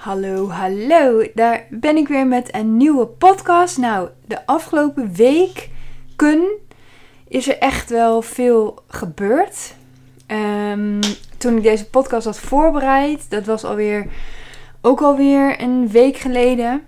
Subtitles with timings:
[0.00, 1.26] Hallo, hallo.
[1.34, 3.78] Daar ben ik weer met een nieuwe podcast.
[3.78, 6.58] Nou, de afgelopen weken
[7.28, 9.74] is er echt wel veel gebeurd.
[10.26, 11.00] Um,
[11.38, 14.06] toen ik deze podcast had voorbereid, dat was alweer
[14.80, 16.84] ook alweer een week geleden.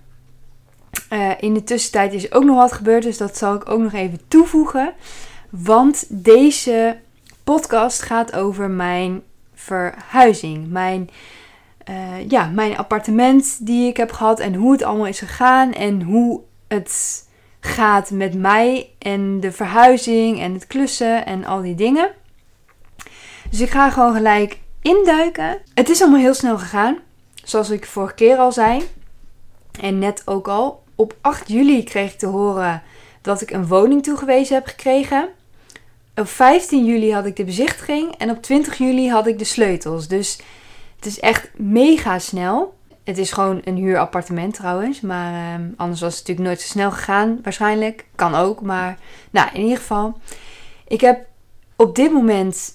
[1.09, 3.93] Uh, in de tussentijd is ook nog wat gebeurd, dus dat zal ik ook nog
[3.93, 4.93] even toevoegen.
[5.49, 6.97] Want deze
[7.43, 9.21] podcast gaat over mijn
[9.53, 10.69] verhuizing.
[10.69, 11.09] Mijn
[11.89, 16.01] uh, ja, mijn appartement die ik heb gehad en hoe het allemaal is gegaan en
[16.01, 17.23] hoe het
[17.59, 22.11] gaat met mij en de verhuizing en het klussen en al die dingen.
[23.49, 25.57] Dus ik ga gewoon gelijk induiken.
[25.73, 26.97] Het is allemaal heel snel gegaan,
[27.43, 28.83] zoals ik vorige keer al zei.
[29.79, 30.83] En net ook al.
[30.95, 32.83] Op 8 juli kreeg ik te horen
[33.21, 35.29] dat ik een woning toegewezen heb gekregen.
[36.15, 40.07] Op 15 juli had ik de bezichtiging en op 20 juli had ik de sleutels.
[40.07, 40.39] Dus
[41.03, 42.73] het is echt mega snel.
[43.03, 45.01] Het is gewoon een huurappartement trouwens.
[45.01, 47.39] Maar ehm, anders was het natuurlijk nooit zo snel gegaan.
[47.43, 48.05] Waarschijnlijk.
[48.15, 48.61] Kan ook.
[48.61, 48.97] Maar
[49.31, 50.17] nou, in ieder geval.
[50.87, 51.25] Ik heb
[51.75, 52.73] op dit moment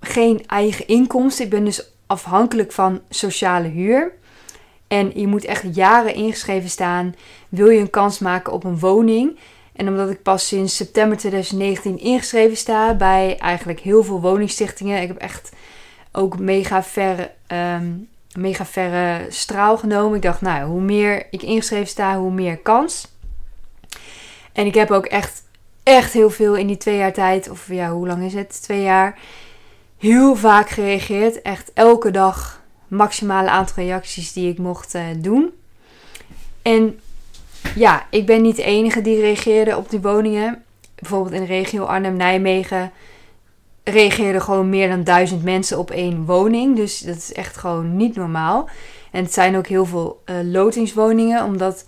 [0.00, 1.44] geen eigen inkomsten.
[1.44, 4.12] Ik ben dus afhankelijk van sociale huur.
[4.88, 7.14] En je moet echt jaren ingeschreven staan.
[7.48, 9.38] Wil je een kans maken op een woning?
[9.72, 15.02] En omdat ik pas sinds september 2019 ingeschreven sta bij eigenlijk heel veel woningstichtingen.
[15.02, 15.50] Ik heb echt
[16.18, 17.92] ook mega verre, ehm,
[18.32, 20.16] mega verre straal genomen.
[20.16, 23.08] Ik dacht, nou, hoe meer ik ingeschreven sta, hoe meer kans.
[24.52, 25.42] En ik heb ook echt,
[25.82, 28.62] echt heel veel in die twee jaar tijd, of ja, hoe lang is het?
[28.62, 29.18] Twee jaar.
[29.98, 31.42] Heel vaak gereageerd.
[31.42, 35.52] Echt elke dag maximale aantal reacties die ik mocht uh, doen.
[36.62, 37.00] En
[37.74, 40.64] ja, ik ben niet de enige die reageerde op die woningen.
[40.94, 42.92] Bijvoorbeeld in de regio Arnhem-Nijmegen
[43.90, 46.76] reageerden gewoon meer dan duizend mensen op één woning.
[46.76, 48.68] Dus dat is echt gewoon niet normaal.
[49.10, 51.86] En het zijn ook heel veel uh, lotingswoningen, omdat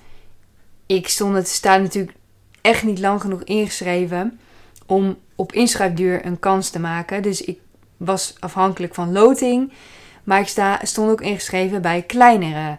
[0.86, 2.16] ik stond het staat natuurlijk
[2.60, 4.40] echt niet lang genoeg ingeschreven
[4.86, 7.22] om op inschrijfduur een kans te maken.
[7.22, 7.58] Dus ik
[7.96, 9.72] was afhankelijk van loting.
[10.24, 12.78] Maar ik sta, stond ook ingeschreven bij kleinere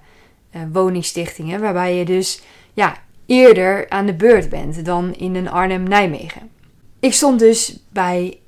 [0.55, 2.41] uh, woningstichtingen, waarbij je dus
[2.73, 2.95] ja,
[3.25, 6.49] eerder aan de beurt bent dan in een Arnhem-Nijmegen.
[6.99, 8.40] Ik stond dus bij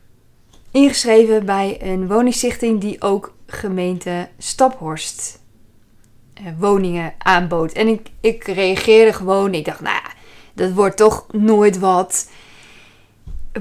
[0.74, 5.40] ingeschreven bij een woningstichting die ook gemeente Staphorst
[6.34, 7.72] eh, woningen aanbood.
[7.72, 9.54] En ik, ik reageerde gewoon.
[9.54, 10.12] Ik dacht, nou ja,
[10.54, 12.30] dat wordt toch nooit wat.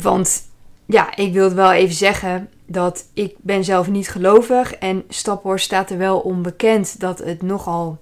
[0.03, 0.43] Want
[0.87, 4.75] ja, ik wilde wel even zeggen dat ik ben zelf niet gelovig.
[4.75, 7.99] En Staphorst staat er wel onbekend dat het nogal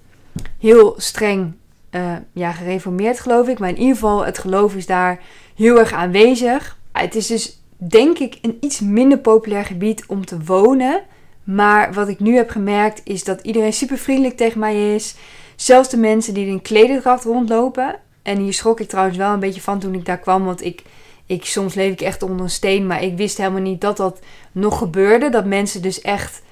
[0.59, 1.55] heel streng
[1.91, 3.59] uh, ja, gereformeerd geloof ik.
[3.59, 5.21] Maar in ieder geval, het geloof is daar
[5.55, 6.79] heel erg aanwezig.
[6.93, 11.03] Het is dus denk ik een iets minder populair gebied om te wonen.
[11.45, 15.15] Maar wat ik nu heb gemerkt is dat iedereen super vriendelijk tegen mij is.
[15.57, 17.97] Zelfs de mensen die in klederdracht rondlopen.
[18.23, 20.45] En hier schrok ik trouwens wel een beetje van toen ik daar kwam.
[20.45, 20.83] Want ik,
[21.27, 22.87] ik, soms leef ik echt onder een steen.
[22.87, 24.21] Maar ik wist helemaal niet dat dat
[24.53, 25.29] nog gebeurde.
[25.29, 26.43] Dat mensen dus echt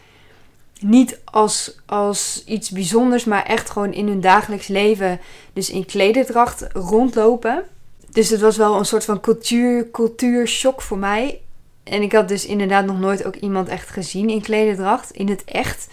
[0.81, 5.21] niet als, als iets bijzonders, maar echt gewoon in hun dagelijks leven.
[5.53, 7.65] Dus in klederdracht rondlopen.
[8.11, 11.41] Dus het was wel een soort van cultuur, cultuurshock voor mij.
[11.83, 15.11] En ik had dus inderdaad nog nooit ook iemand echt gezien in klederdracht.
[15.11, 15.89] In het echt.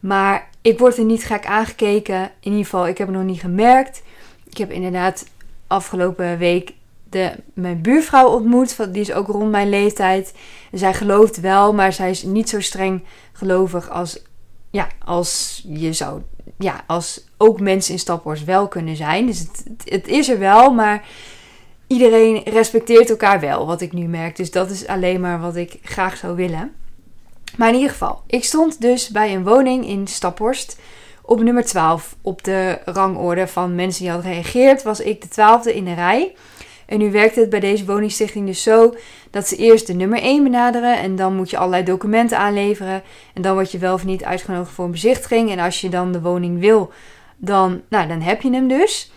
[0.00, 2.22] Maar ik word er niet gek aangekeken.
[2.22, 4.02] In ieder geval, ik heb het nog niet gemerkt.
[4.50, 5.24] Ik heb inderdaad
[5.66, 6.72] afgelopen week
[7.10, 8.92] de, mijn buurvrouw ontmoet.
[8.92, 10.34] Die is ook rond mijn leeftijd.
[10.72, 14.22] zij gelooft wel, maar zij is niet zo streng gelovig als,
[14.70, 16.22] ja, als je zou.
[16.58, 19.26] Ja, als ook mensen in Staphorst wel kunnen zijn.
[19.26, 21.06] Dus het, het is er wel, maar
[21.86, 24.36] iedereen respecteert elkaar wel, wat ik nu merk.
[24.36, 26.72] Dus dat is alleen maar wat ik graag zou willen.
[27.56, 30.78] Maar in ieder geval, ik stond dus bij een woning in Staphorst
[31.22, 32.16] op nummer 12.
[32.22, 36.34] Op de rangorde van mensen die hadden gereageerd was ik de twaalfde in de rij.
[36.86, 38.94] En nu werkt het bij deze woningstichting dus zo
[39.30, 43.02] dat ze eerst de nummer 1 benaderen en dan moet je allerlei documenten aanleveren.
[43.34, 45.50] En dan word je wel of niet uitgenodigd voor een bezichtiging.
[45.50, 46.92] En als je dan de woning wil,
[47.38, 49.12] dan, nou, dan heb je hem dus.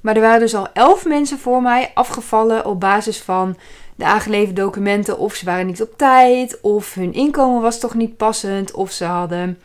[0.00, 3.56] Maar er waren dus al elf mensen voor mij afgevallen op basis van
[3.96, 5.18] de aangeleverde documenten.
[5.18, 9.04] Of ze waren niet op tijd, of hun inkomen was toch niet passend, of ze
[9.04, 9.58] hadden.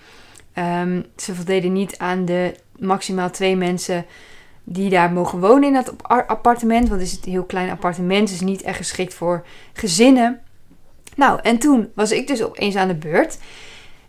[0.56, 4.06] Um, ze voldeden niet aan de maximaal twee mensen
[4.64, 6.90] die daar mogen wonen in dat appartement.
[6.90, 10.42] Want het is een heel klein appartement, dus niet echt geschikt voor gezinnen.
[11.16, 13.38] Nou, en toen was ik dus opeens aan de beurt.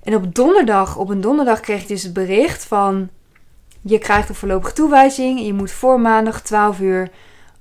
[0.02, 3.08] En op donderdag, op een donderdag kreeg ik dus het bericht van...
[3.82, 5.40] Je krijgt een voorlopige toewijzing.
[5.40, 7.10] Je moet voor maandag 12 uur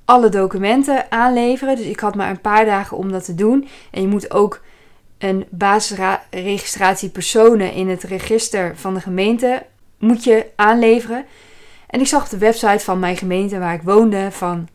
[0.05, 1.75] alle documenten aanleveren.
[1.75, 3.67] Dus ik had maar een paar dagen om dat te doen.
[3.91, 4.61] En je moet ook
[5.17, 9.65] een basisregistratie personen in het register van de gemeente
[9.97, 11.25] moet je aanleveren.
[11.87, 14.67] En ik zag op de website van mijn gemeente waar ik woonde van...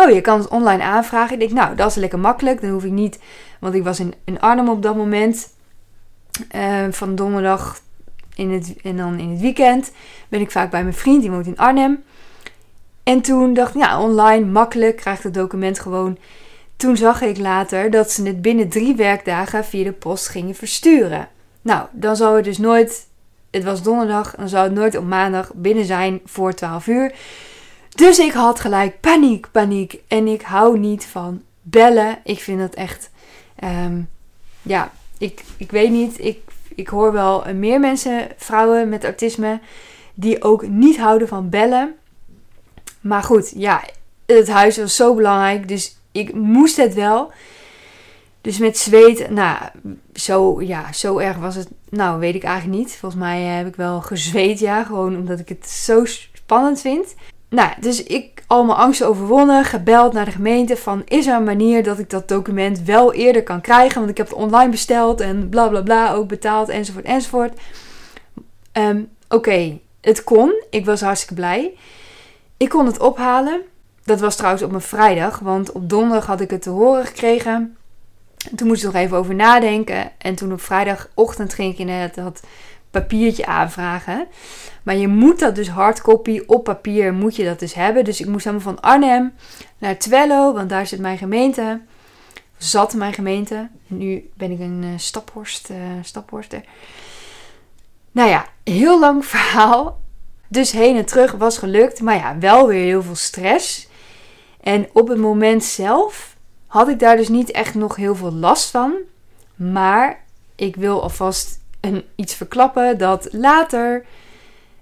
[0.00, 1.32] Oh, je kan het online aanvragen.
[1.32, 2.60] Ik denk, nou, dat is lekker makkelijk.
[2.60, 3.18] Dan hoef ik niet...
[3.60, 5.52] Want ik was in, Arnhem op dat moment.
[6.54, 7.80] Uh, van donderdag
[8.34, 9.92] in het, en dan in het weekend
[10.28, 11.20] ben ik vaak bij mijn vriend.
[11.20, 12.04] Die woont in Arnhem.
[13.02, 14.96] En toen dacht ik, ja, online, makkelijk.
[14.96, 16.18] Krijg het document gewoon.
[16.76, 21.28] Toen zag ik later dat ze het binnen drie werkdagen via de post gingen versturen.
[21.62, 23.06] Nou, dan zou het dus nooit
[23.54, 27.14] het was donderdag, dan zou het nooit op maandag binnen zijn voor 12 uur.
[27.88, 29.98] Dus ik had gelijk paniek, paniek.
[30.08, 32.18] En ik hou niet van bellen.
[32.24, 33.10] Ik vind dat echt.
[33.56, 34.00] Ehm,
[34.62, 36.24] ja, ik, ik weet niet.
[36.24, 36.40] Ik,
[36.76, 39.60] ik hoor wel meer mensen, vrouwen met autisme,
[40.14, 41.94] die ook niet houden van bellen.
[43.00, 43.82] Maar goed, ja,
[44.26, 45.68] het huis was zo belangrijk.
[45.68, 47.32] Dus ik moest het wel.
[48.40, 49.58] Dus met zweet, nou,
[50.14, 51.68] zo, ja, zo erg was het.
[51.88, 52.96] Nou, weet ik eigenlijk niet.
[52.96, 54.84] Volgens mij heb ik wel gezweet, ja.
[54.84, 57.14] Gewoon omdat ik het zo spannend vind.
[57.54, 61.44] Nou, dus ik al mijn angsten overwonnen, gebeld naar de gemeente van is er een
[61.44, 65.20] manier dat ik dat document wel eerder kan krijgen, want ik heb het online besteld
[65.20, 67.60] en bla bla bla ook betaald enzovoort enzovoort.
[68.72, 70.62] Ehm, oké, het kon.
[70.70, 71.74] Ik was hartstikke blij.
[72.56, 73.60] Ik kon het ophalen.
[74.04, 77.76] Dat was trouwens op een vrijdag, want op donderdag had ik het te horen gekregen.
[78.56, 80.10] Toen moest ik nog even over nadenken.
[80.18, 82.42] En toen op vrijdagochtend ging ik inderdaad dat
[82.94, 84.26] papiertje aanvragen.
[84.82, 88.04] Maar je moet dat dus hardcopy op papier moet je dat dus hebben.
[88.04, 89.34] Dus ik moest helemaal van Arnhem
[89.78, 91.80] naar Twello, want daar zit mijn gemeente.
[92.56, 93.68] Zat mijn gemeente.
[93.86, 96.64] Nu ben ik een uh, staphorst, uh, staphorster.
[98.12, 100.00] Nou ja, heel lang verhaal.
[100.48, 102.00] Dus heen en terug was gelukt.
[102.00, 103.88] Maar ja, wel weer heel veel stress.
[104.60, 106.36] En op het moment zelf
[106.66, 108.94] had ik daar dus niet echt nog heel veel last van.
[109.54, 110.24] Maar
[110.54, 114.04] ik wil alvast een, iets verklappen dat later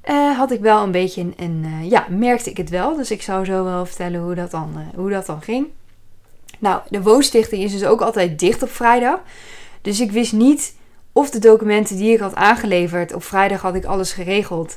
[0.04, 2.96] uh, had ik wel een beetje een, uh, ja, merkte ik het wel.
[2.96, 5.66] Dus ik zou zo wel vertellen hoe dat dan, uh, hoe dat dan ging.
[6.58, 9.20] Nou, de woonstichting is dus ook altijd dicht op vrijdag.
[9.82, 10.74] Dus ik wist niet
[11.12, 14.76] of de documenten die ik had aangeleverd, op vrijdag had ik alles geregeld.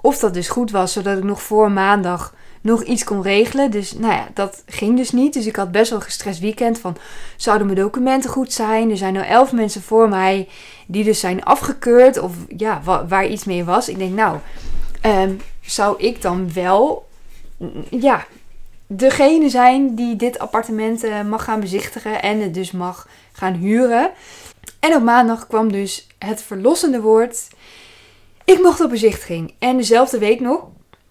[0.00, 2.34] Of dat dus goed was, zodat ik nog voor maandag
[2.66, 3.70] nog iets kon regelen.
[3.70, 5.32] Dus nou ja, dat ging dus niet.
[5.32, 6.96] Dus ik had best wel een gestrest weekend van
[7.36, 8.90] zouden mijn documenten goed zijn?
[8.90, 10.48] Er zijn nou elf mensen voor mij
[10.86, 13.88] die dus zijn afgekeurd of ja, waar iets mee was.
[13.88, 14.38] Ik denk nou,
[15.00, 17.08] ehm, zou ik dan wel
[17.90, 18.26] ja,
[18.86, 24.10] degene zijn die dit appartement uh, mag gaan bezichtigen en het dus mag gaan huren.
[24.80, 27.48] En op maandag kwam dus het verlossende woord.
[28.44, 29.54] Ik mocht op bezichtiging.
[29.58, 30.64] En dezelfde week nog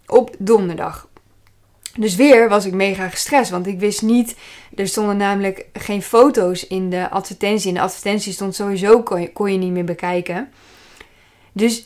[0.07, 1.07] op donderdag.
[1.97, 4.35] Dus weer was ik mega gestrest, want ik wist niet.
[4.75, 7.67] Er stonden namelijk geen foto's in de advertentie.
[7.67, 10.49] In de advertentie stond sowieso kon je, kon je niet meer bekijken.
[11.51, 11.85] Dus,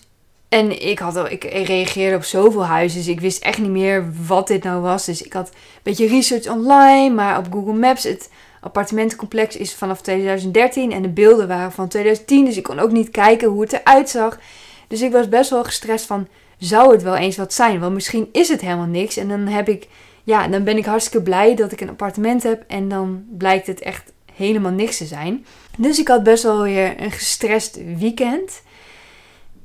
[0.49, 4.47] en ik, had ik reageerde op zoveel huizen, dus ik wist echt niet meer wat
[4.47, 5.05] dit nou was.
[5.05, 8.29] Dus ik had een beetje research online, maar op Google Maps, het
[8.61, 12.45] appartementencomplex is vanaf 2013 en de beelden waren van 2010.
[12.45, 14.39] Dus ik kon ook niet kijken hoe het eruit zag.
[14.87, 17.79] Dus ik was best wel gestrest van zou het wel eens wat zijn.
[17.79, 19.17] Want misschien is het helemaal niks.
[19.17, 19.87] En dan heb ik,
[20.23, 22.63] ja, dan ben ik hartstikke blij dat ik een appartement heb.
[22.67, 25.45] En dan blijkt het echt helemaal niks te zijn.
[25.77, 28.61] Dus ik had best wel weer een gestrest weekend.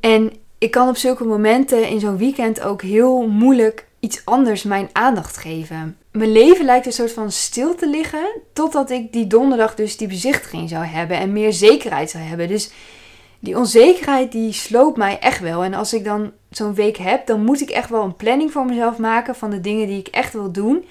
[0.01, 4.89] En ik kan op zulke momenten in zo'n weekend ook heel moeilijk iets anders mijn
[4.93, 5.97] aandacht geven.
[6.11, 8.41] Mijn leven lijkt een soort van stil te liggen.
[8.53, 11.17] Totdat ik die donderdag dus die bezichtiging zou hebben.
[11.17, 12.49] En meer zekerheid zou hebben.
[12.49, 12.71] Dus
[13.39, 15.65] die onzekerheid die sloopt mij echt wel.
[15.65, 18.65] En als ik dan zo'n week heb, dan moet ik echt wel een planning voor
[18.65, 20.85] mezelf maken van de dingen die ik echt wil doen.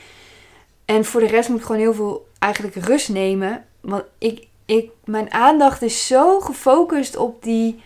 [0.86, 3.66] En voor de rest moet ik gewoon heel veel eigenlijk rust nemen.
[3.82, 7.82] Want ik, ik, mijn aandacht is zo gefocust op die,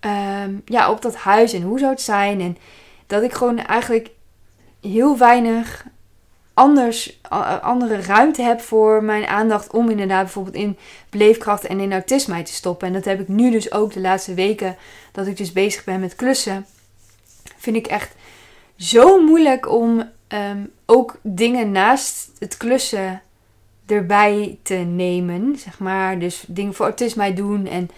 [0.00, 2.40] ehm, ja, op dat huis en hoe zou het zijn.
[2.40, 2.56] En
[3.06, 4.10] dat ik gewoon eigenlijk
[4.80, 5.86] heel weinig
[6.54, 7.20] anders,
[7.62, 10.78] andere ruimte heb voor mijn aandacht om inderdaad bijvoorbeeld in
[11.10, 12.86] beleefkracht en in autisme te stoppen.
[12.86, 14.76] En dat heb ik nu dus ook de laatste weken
[15.12, 16.66] dat ik dus bezig ben met klussen.
[17.56, 18.14] Vind ik echt
[18.76, 23.22] zo moeilijk om ehm, ook dingen naast het klussen
[23.86, 25.58] erbij te nemen.
[25.58, 27.66] Zeg maar, dus dingen voor autisme doen.
[27.66, 27.90] En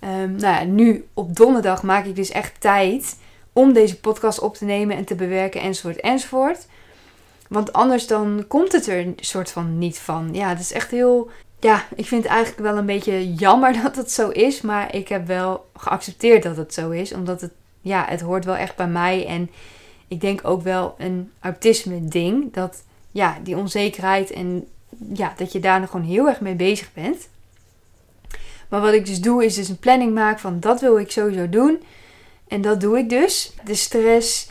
[0.00, 3.18] um, nou ja, nu op donderdag maak ik dus echt tijd
[3.52, 6.66] om deze podcast op te nemen en te bewerken enzovoort enzovoort.
[7.48, 10.28] Want anders dan komt het er een soort van niet van.
[10.32, 11.30] Ja, het is echt heel...
[11.60, 14.60] Ja, ik vind het eigenlijk wel een beetje jammer dat het zo is.
[14.60, 17.12] Maar ik heb wel geaccepteerd dat het zo is.
[17.12, 19.26] Omdat het, ja, het hoort wel echt bij mij.
[19.26, 19.50] En
[20.08, 22.52] ik denk ook wel een autisme ding.
[22.52, 24.68] Dat, ja, die onzekerheid en
[25.12, 27.28] ja, dat je daar nog gewoon heel erg mee bezig bent.
[28.68, 31.48] Maar wat ik dus doe, is dus een planning maken van dat wil ik sowieso
[31.48, 31.82] doen.
[32.48, 33.52] En dat doe ik dus.
[33.64, 34.50] De stress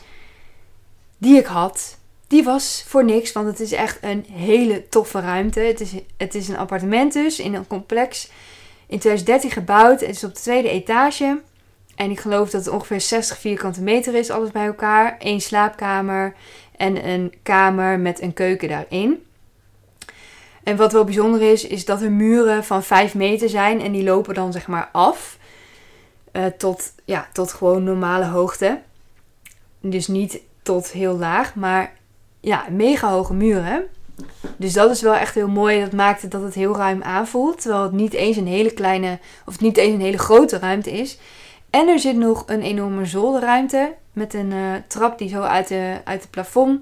[1.18, 1.98] die ik had,
[2.34, 3.32] die was voor niks.
[3.32, 5.60] Want het is echt een hele toffe ruimte.
[5.60, 8.30] Het is, het is een appartement dus in een complex.
[8.86, 10.00] In 2013 gebouwd.
[10.00, 11.40] Het is op de tweede etage.
[11.94, 15.16] En ik geloof dat het ongeveer 60 vierkante meter is, alles bij elkaar.
[15.18, 16.34] Eén slaapkamer
[16.76, 19.24] en een kamer met een keuken daarin.
[20.62, 24.04] En wat wel bijzonder is, is dat er muren van 5 meter zijn en die
[24.04, 25.38] lopen dan zeg maar af.
[26.32, 28.80] Uh, tot, ja, tot gewoon normale hoogte.
[29.80, 31.92] Dus niet tot heel laag, maar
[32.44, 33.84] ja, mega hoge muren.
[34.56, 35.80] Dus dat is wel echt heel mooi.
[35.80, 37.60] Dat maakt het dat het heel ruim aanvoelt.
[37.60, 41.18] Terwijl het niet eens een hele kleine, of niet eens een hele grote ruimte is.
[41.70, 45.96] En er zit nog een enorme zolderruimte met een uh, trap die zo uit, de,
[46.04, 46.80] uit het plafond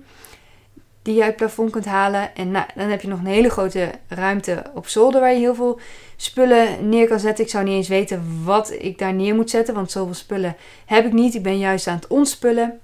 [1.02, 2.35] die je uit het plafond kunt halen.
[2.35, 5.54] En nou, dan heb je nog een hele grote ruimte op zolder waar je heel
[5.54, 5.81] veel
[6.16, 7.45] spullen neer kan zetten.
[7.45, 11.07] Ik zou niet eens weten wat ik daar neer moet zetten, want zoveel spullen heb
[11.07, 11.35] ik niet.
[11.35, 12.81] Ik ben juist aan het ontspullen.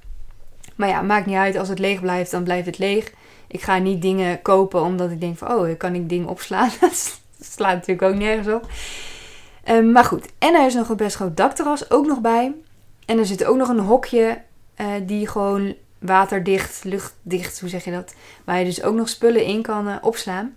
[0.78, 1.56] Maar ja, maakt niet uit.
[1.56, 3.12] Als het leeg blijft, dan blijft het leeg.
[3.46, 6.70] Ik ga niet dingen kopen omdat ik denk van, oh, kan ik dingen opslaan.
[6.80, 8.70] dat slaat natuurlijk ook nergens op.
[9.68, 12.54] Um, maar goed, en er is nog een best groot dakterras ook nog bij.
[13.06, 14.40] En er zit ook nog een hokje
[14.80, 18.14] uh, die gewoon waterdicht, luchtdicht, hoe zeg je dat?
[18.44, 20.56] Waar je dus ook nog spullen in kan uh, opslaan.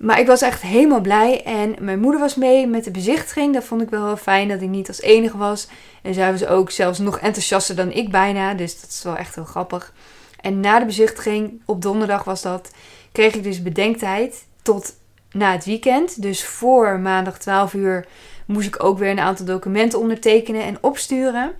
[0.00, 1.42] Maar ik was echt helemaal blij.
[1.44, 3.54] En mijn moeder was mee met de bezichtiging.
[3.54, 5.68] Dat vond ik wel heel fijn dat ik niet als enige was.
[6.02, 8.54] En zij was ook zelfs nog enthousiaster dan ik bijna.
[8.54, 9.92] Dus dat is wel echt heel grappig.
[10.40, 12.70] En na de bezichtiging, op donderdag was dat,
[13.12, 14.94] kreeg ik dus bedenktijd tot
[15.32, 16.22] na het weekend.
[16.22, 18.06] Dus voor maandag 12 uur
[18.46, 21.52] moest ik ook weer een aantal documenten ondertekenen en opsturen.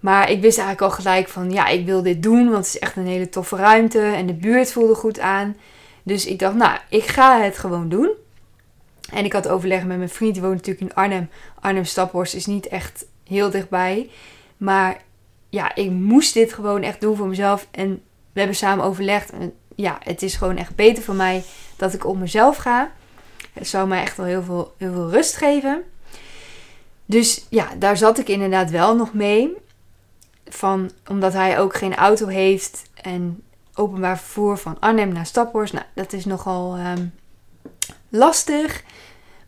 [0.00, 2.78] Maar ik wist eigenlijk al gelijk van ja, ik wil dit doen, want het is
[2.78, 5.56] echt een hele toffe ruimte en de buurt voelde goed aan.
[6.02, 8.10] Dus ik dacht, nou, ik ga het gewoon doen.
[9.12, 11.28] En ik had overleg met mijn vriend, die woont natuurlijk in Arnhem.
[11.60, 14.10] Arnhem Staphorst is niet echt heel dichtbij.
[14.56, 15.02] Maar
[15.48, 17.66] ja, ik moest dit gewoon echt doen voor mezelf.
[17.70, 19.32] En we hebben samen overlegd.
[19.74, 21.44] Ja, het is gewoon echt beter voor mij
[21.76, 22.92] dat ik op mezelf ga.
[23.52, 25.82] Het zou mij echt wel heel veel, heel veel rust geven.
[27.06, 29.56] Dus ja, daar zat ik inderdaad wel nog mee.
[30.48, 33.42] Van, omdat hij ook geen auto heeft en
[33.74, 35.72] openbaar vervoer van Arnhem naar Staphorst.
[35.72, 37.14] Nou, dat is nogal um,
[38.08, 38.82] lastig.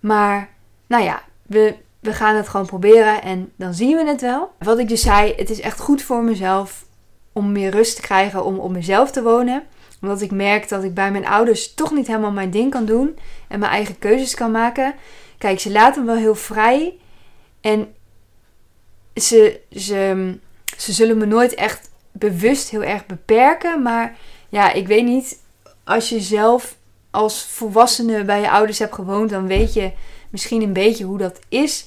[0.00, 0.48] Maar
[0.86, 4.52] nou ja, we, we gaan het gewoon proberen en dan zien we het wel.
[4.58, 6.84] Wat ik dus zei, het is echt goed voor mezelf
[7.32, 9.62] om meer rust te krijgen om op mezelf te wonen.
[10.00, 13.18] Omdat ik merk dat ik bij mijn ouders toch niet helemaal mijn ding kan doen
[13.48, 14.94] en mijn eigen keuzes kan maken.
[15.38, 16.98] Kijk, ze laten me wel heel vrij
[17.60, 17.94] en
[19.14, 20.38] ze, ze,
[20.76, 23.82] ze zullen me nooit echt bewust heel erg beperken.
[23.82, 24.16] Maar
[24.48, 25.42] ja, ik weet niet.
[25.84, 26.76] Als je zelf
[27.10, 29.92] als volwassene bij je ouders hebt gewoond, dan weet je
[30.30, 31.86] misschien een beetje hoe dat is.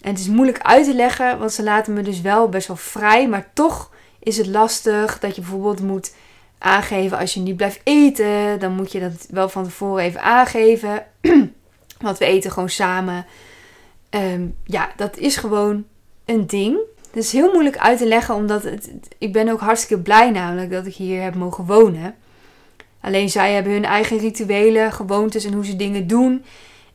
[0.00, 2.76] En het is moeilijk uit te leggen, want ze laten me dus wel best wel
[2.76, 3.28] vrij.
[3.28, 6.14] Maar toch is het lastig dat je bijvoorbeeld moet
[6.58, 8.60] aangeven als je niet blijft eten.
[8.60, 11.06] Dan moet je dat wel van tevoren even aangeven.
[12.00, 13.26] want we eten gewoon samen.
[14.10, 15.84] Ehm, ja, dat is gewoon
[16.24, 16.78] een ding.
[17.12, 20.70] Het is heel moeilijk uit te leggen, omdat het, ik ben ook hartstikke blij namelijk
[20.70, 22.14] dat ik hier heb mogen wonen.
[23.00, 26.44] Alleen zij hebben hun eigen rituelen, gewoontes en hoe ze dingen doen.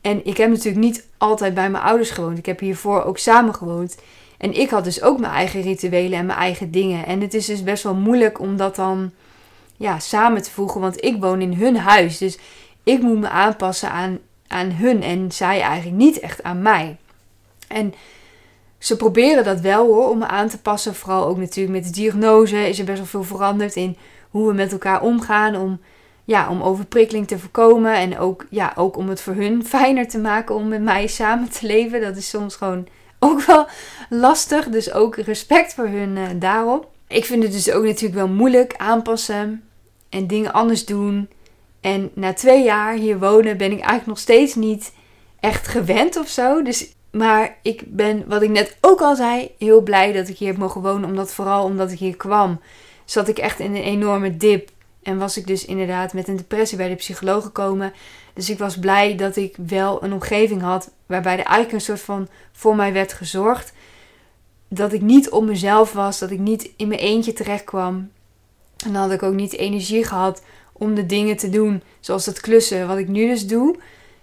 [0.01, 2.37] En ik heb natuurlijk niet altijd bij mijn ouders gewoond.
[2.37, 3.97] Ik heb hiervoor ook samen gewoond.
[4.37, 7.05] En ik had dus ook mijn eigen rituelen en mijn eigen dingen.
[7.05, 9.11] En het is dus best wel moeilijk om dat dan
[9.75, 10.81] ja, samen te voegen.
[10.81, 12.17] Want ik woon in hun huis.
[12.17, 12.37] Dus
[12.83, 15.03] ik moet me aanpassen aan, aan hun.
[15.03, 16.97] En zij eigenlijk niet echt aan mij.
[17.67, 17.93] En
[18.77, 20.95] ze proberen dat wel hoor, om me aan te passen.
[20.95, 23.97] Vooral ook natuurlijk met de diagnose is er best wel veel veranderd in
[24.29, 25.55] hoe we met elkaar omgaan.
[25.55, 25.79] Om,
[26.25, 27.93] ja, om overprikkeling te voorkomen.
[27.93, 31.49] En ook, ja, ook om het voor hun fijner te maken om met mij samen
[31.49, 32.01] te leven.
[32.01, 32.87] Dat is soms gewoon
[33.19, 33.67] ook wel
[34.09, 34.69] lastig.
[34.69, 36.89] Dus ook respect voor hun uh, daarop.
[37.07, 39.63] Ik vind het dus ook natuurlijk wel moeilijk aanpassen
[40.09, 41.29] en dingen anders doen.
[41.81, 44.93] En na twee jaar hier wonen ben ik eigenlijk nog steeds niet
[45.39, 46.61] echt gewend of zo.
[46.61, 50.47] Dus maar ik ben, wat ik net ook al zei, heel blij dat ik hier
[50.47, 51.09] heb mogen wonen.
[51.09, 52.59] Omdat vooral omdat ik hier kwam,
[53.05, 54.69] zat ik echt in een enorme dip.
[55.03, 57.93] En was ik dus inderdaad met een depressie bij de psycholoog gekomen.
[58.33, 62.01] Dus ik was blij dat ik wel een omgeving had waarbij er eigenlijk een soort
[62.01, 63.73] van voor mij werd gezorgd.
[64.69, 67.95] dat ik niet op mezelf was, dat ik niet in mijn eentje terecht kwam.
[68.85, 70.43] En dan had ik ook niet energie gehad
[70.73, 73.75] om de dingen te doen, zoals het klussen, wat ik nu dus doe.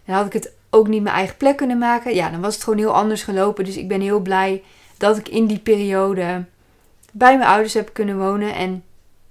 [0.04, 2.14] Dan had ik het ook niet mijn eigen plek kunnen maken.
[2.14, 3.64] Ja, dan was het gewoon heel anders gelopen.
[3.64, 4.62] Dus ik ben heel blij
[4.98, 6.44] dat ik in die periode
[7.12, 8.54] bij mijn ouders heb kunnen wonen.
[8.54, 8.84] En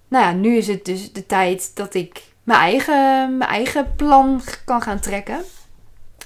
[0.07, 4.41] nou ja, nu is het dus de tijd dat ik mijn eigen, mijn eigen plan
[4.65, 5.43] kan gaan trekken.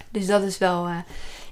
[0.10, 0.98] Dus dat is wel uh,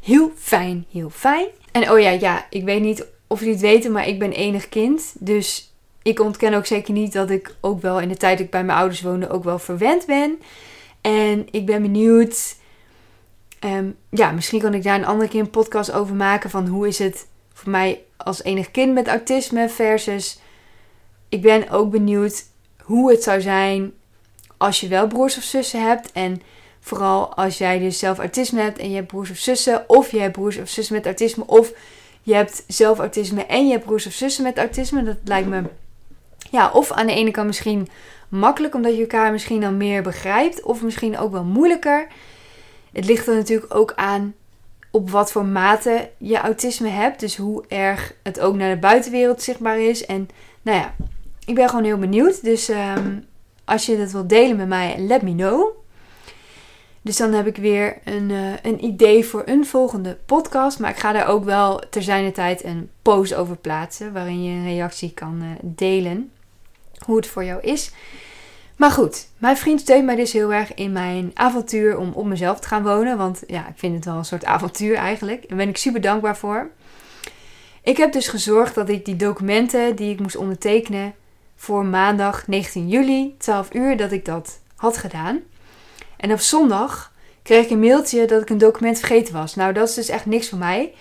[0.02, 1.48] heel fijn, heel fijn.
[1.72, 4.70] En oh ja, ja, ik weet niet of jullie het weten, maar ik ben enig
[4.70, 5.14] kind.
[5.20, 8.52] Dus ik ontken ook zeker niet dat ik ook wel in de tijd dat ik
[8.52, 10.40] bij mijn ouders woonde ook wel verwend ben.
[11.02, 12.56] En ik ben benieuwd.
[13.64, 16.50] Um, ja, misschien kan ik daar een andere keer een podcast over maken.
[16.50, 20.40] Van hoe is het voor mij als enig kind met autisme versus.
[21.30, 22.44] Ik ben ook benieuwd
[22.82, 23.94] hoe het zou zijn
[24.58, 26.12] als je wel broers of zussen hebt.
[26.12, 26.42] En
[26.80, 29.90] vooral als jij dus zelf autisme hebt en je hebt broers of zussen.
[29.90, 31.48] Of je hebt broers of zussen met autisme.
[31.48, 31.74] Of
[32.22, 35.04] je hebt zelf autisme en je hebt broers of zussen met autisme.
[35.04, 35.64] Dat lijkt me,
[36.52, 37.88] ja, of aan de ene kant misschien
[38.30, 40.64] makkelijk, omdat je elkaar misschien dan meer begrijpt.
[40.64, 42.08] Of misschien ook wel moeilijker.
[42.96, 44.36] Het ligt er natuurlijk ook aan
[44.92, 47.20] op wat voor mate je autisme hebt.
[47.20, 50.06] Dus hoe erg het ook naar de buitenwereld zichtbaar is.
[50.06, 50.30] En
[50.62, 50.96] nou ja,
[51.46, 52.44] ik ben gewoon heel benieuwd.
[52.44, 53.26] Dus um,
[53.66, 55.68] als je dat wilt delen met mij, let me know.
[57.02, 60.80] Dus dan heb ik weer een, uh, een idee voor een volgende podcast.
[60.80, 64.14] Maar ik ga daar ook wel ter zijner tijd een post over plaatsen.
[64.14, 66.32] Waarin je een reactie kan uh, delen.
[67.06, 67.92] Hoe het voor jou is.
[68.76, 72.60] Maar goed, mijn vriend steunt mij dus heel erg in mijn avontuur om op mezelf
[72.60, 73.18] te gaan wonen.
[73.18, 75.50] Want ja, ik vind het wel een soort avontuur eigenlijk.
[75.50, 76.70] Daar ben ik super dankbaar voor.
[77.84, 81.14] Ik heb dus gezorgd dat ik die documenten die ik moest ondertekenen
[81.56, 85.40] voor maandag 19 juli, 12 uur, dat ik dat had gedaan.
[86.18, 87.12] En op zondag
[87.44, 89.56] kreeg ik een mailtje dat ik een document vergeten was.
[89.56, 90.94] Nou, dat is dus echt niks voor mij.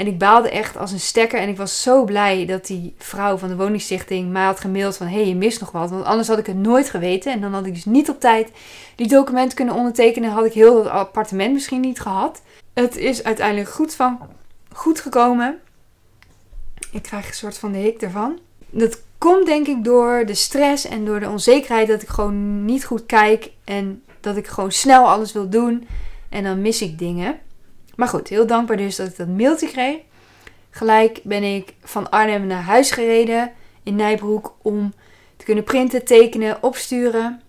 [0.00, 1.40] En ik baalde echt als een stekker.
[1.40, 5.06] En ik was zo blij dat die vrouw van de woningstichting mij had gemaild van...
[5.06, 5.90] hé, hey, je mist nog wat.
[5.90, 7.32] Want anders had ik het nooit geweten.
[7.32, 8.50] En dan had ik dus niet op tijd
[8.96, 10.30] die documenten kunnen ondertekenen.
[10.30, 12.42] Had ik heel dat appartement misschien niet gehad.
[12.74, 14.18] Het is uiteindelijk goed, van,
[14.72, 15.58] goed gekomen.
[16.92, 18.38] Ik krijg een soort van de hik ervan.
[18.70, 22.84] Dat komt denk ik door de stress en door de onzekerheid dat ik gewoon niet
[22.84, 23.50] goed kijk.
[23.64, 25.88] En dat ik gewoon snel alles wil doen.
[26.28, 27.40] En dan mis ik dingen.
[28.00, 29.98] Maar goed, heel dankbaar dus dat ik dat mailtje kreeg.
[30.70, 34.92] Gelijk ben ik van Arnhem naar huis gereden in Nijbroek om
[35.36, 37.40] te kunnen printen, tekenen, opsturen.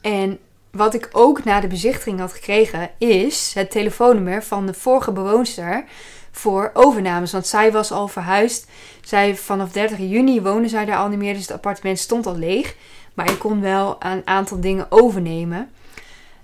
[0.00, 0.38] En
[0.70, 5.84] wat ik ook na de bezichtiging had gekregen is het telefoonnummer van de vorige bewoonster
[6.30, 7.32] voor overnames.
[7.32, 8.70] Want zij was al verhuisd.
[9.00, 12.36] Zij vanaf 30 juni woonde zij daar al niet meer, dus het appartement stond al
[12.36, 12.76] leeg.
[13.14, 15.70] Maar ik kon wel een aantal dingen overnemen.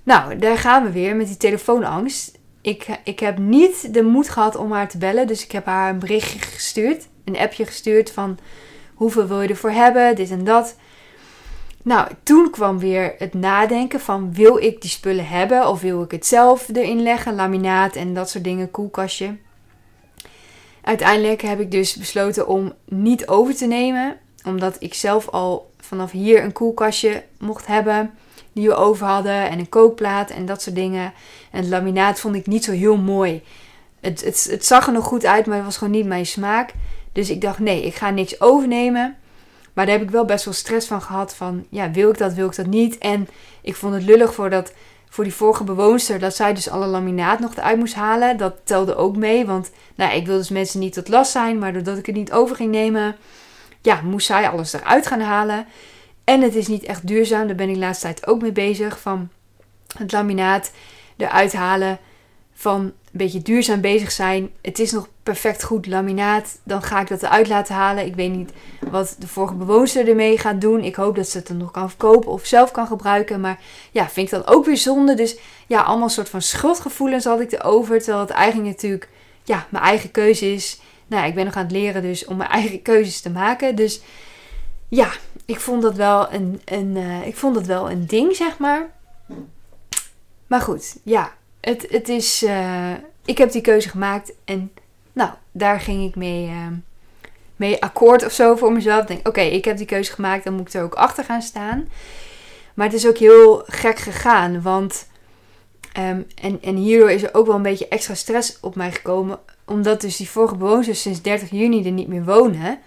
[0.02, 4.56] Nou, daar gaan we weer met die telefoonangst ik, ik heb niet de moed gehad
[4.56, 5.26] om haar te bellen.
[5.26, 7.06] Dus ik heb haar een berichtje gestuurd.
[7.24, 8.38] Een appje gestuurd van
[8.94, 10.76] hoeveel wil je ervoor hebben, dit en dat.
[11.82, 16.10] Nou, toen kwam weer het nadenken van wil ik die spullen hebben of wil ik
[16.10, 19.36] het zelf erin leggen, laminaat en dat soort dingen, koelkastje.
[20.82, 26.10] Uiteindelijk heb ik dus besloten om niet over te nemen, omdat ik zelf al vanaf
[26.10, 28.14] hier een koelkastje mocht hebben
[28.54, 29.50] die we over hadden.
[29.50, 31.12] En een kookplaat en dat soort dingen.
[31.50, 33.42] En het laminaat vond ik niet zo heel mooi.
[34.00, 36.72] Het, het, het zag er nog goed uit, maar het was gewoon niet mijn smaak.
[37.12, 39.16] Dus ik dacht, nee, ik ga niks overnemen.
[39.72, 41.34] Maar daar heb ik wel best wel stress van gehad.
[41.34, 42.98] Van, ja, wil ik dat, wil ik dat niet?
[42.98, 43.28] En
[43.62, 44.72] ik vond het lullig voor, dat,
[45.08, 46.18] voor die vorige bewoonster...
[46.18, 48.36] dat zij dus alle laminaat nog eruit moest halen.
[48.36, 49.46] Dat telde ook mee.
[49.46, 51.58] Want nou, ik wilde dus mensen niet tot last zijn.
[51.58, 53.16] Maar doordat ik het niet over ging nemen...
[53.82, 55.66] ja, moest zij alles eruit gaan halen.
[56.24, 57.46] En het is niet echt duurzaam.
[57.46, 59.00] Daar ben ik de laatste tijd ook mee bezig.
[59.00, 59.28] Van
[59.96, 60.72] het laminaat
[61.16, 61.98] eruit halen.
[62.52, 64.50] Van een beetje duurzaam bezig zijn.
[64.62, 66.58] Het is nog perfect goed laminaat.
[66.62, 68.06] Dan ga ik dat eruit laten halen.
[68.06, 68.52] Ik weet niet
[68.90, 70.80] wat de vorige bewoonster ermee gaat doen.
[70.80, 73.40] Ik hoop dat ze het dan nog kan verkopen of zelf kan gebruiken.
[73.40, 73.60] Maar
[73.90, 75.14] ja, vind ik dan ook weer zonde.
[75.14, 77.98] Dus ja, allemaal soort van schuldgevoelens had ik erover.
[77.98, 79.08] Terwijl het eigenlijk natuurlijk
[79.44, 80.80] ja, mijn eigen keuze is.
[81.06, 83.76] Nou, ik ben nog aan het leren dus om mijn eigen keuzes te maken.
[83.76, 84.00] Dus
[84.88, 85.12] ja,
[85.44, 88.90] ik vond dat wel een, een, uh, ik vond dat wel een ding, zeg maar.
[90.46, 91.32] Maar goed, ja.
[91.60, 92.42] Het, het is.
[92.42, 92.92] Uh,
[93.24, 94.72] ik heb die keuze gemaakt en
[95.12, 96.66] nou, daar ging ik mee, uh,
[97.56, 99.00] mee akkoord of zo voor mezelf.
[99.00, 101.42] Ik denk, oké, ik heb die keuze gemaakt, dan moet ik er ook achter gaan
[101.42, 101.88] staan.
[102.74, 105.12] Maar het is ook heel gek gegaan, want.
[105.98, 109.38] Um, en, en hierdoor is er ook wel een beetje extra stress op mij gekomen.
[109.64, 112.78] Omdat dus die vorige bewoners sinds 30 juni er niet meer wonen.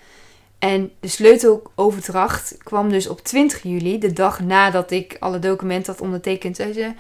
[0.60, 6.02] En de sleuteloverdracht kwam dus op 20 juli, de dag nadat ik alle documenten had
[6.02, 6.56] ondertekend.
[6.56, 6.94] Zei ze,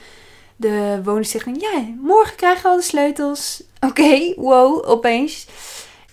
[0.55, 3.63] de woningstichting, ja, morgen krijgen we al de sleutels.
[3.89, 5.47] Oké, wow, opeens.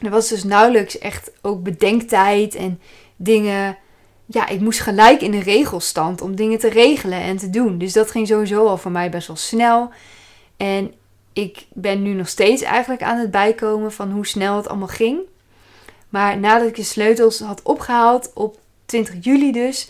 [0.00, 2.80] er was dus nauwelijks echt ook bedenktijd en
[3.16, 3.78] dingen.
[4.26, 7.78] Ja, ik moest gelijk in de regelstand om dingen te regelen en te doen.
[7.78, 9.90] Dus dat ging sowieso al voor mij best wel snel.
[10.56, 10.94] En
[11.32, 15.20] ik ben nu nog steeds eigenlijk aan het bijkomen van hoe snel het allemaal ging.
[16.14, 19.88] Maar nadat ik de sleutels had opgehaald, op 20 juli dus,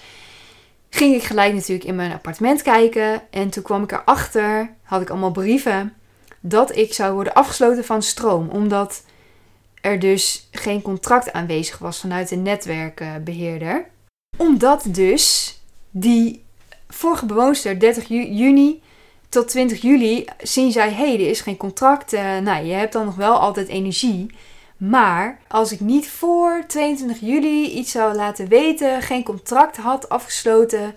[0.91, 3.23] ging ik gelijk natuurlijk in mijn appartement kijken.
[3.31, 5.93] En toen kwam ik erachter, had ik allemaal brieven,
[6.41, 8.49] dat ik zou worden afgesloten van stroom.
[8.49, 9.03] Omdat
[9.81, 13.87] er dus geen contract aanwezig was vanuit de netwerkbeheerder.
[14.37, 15.59] Omdat dus
[15.91, 16.45] die
[16.89, 18.83] vorige bewoonster 30 juni
[19.29, 22.13] tot 20 juli zien zij, hé, hey, er is geen contract.
[22.13, 24.31] Uh, nou, je hebt dan nog wel altijd energie.
[24.89, 30.95] Maar als ik niet voor 22 juli iets zou laten weten, geen contract had afgesloten,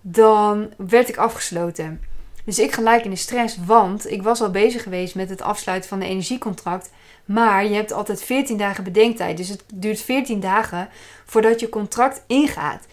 [0.00, 2.00] dan werd ik afgesloten.
[2.44, 5.88] Dus ik gelijk in de stress, want ik was al bezig geweest met het afsluiten
[5.88, 6.90] van de energiecontract.
[7.24, 9.36] Maar je hebt altijd 14 dagen bedenktijd.
[9.36, 10.88] Dus het duurt 14 dagen
[11.24, 12.86] voordat je contract ingaat.